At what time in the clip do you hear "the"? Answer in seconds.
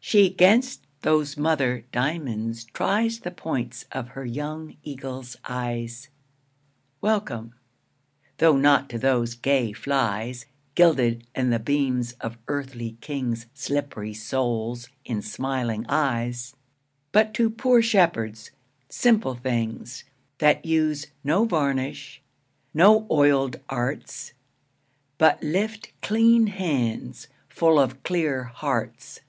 3.20-3.32